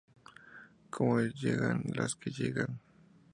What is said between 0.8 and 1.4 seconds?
Cómo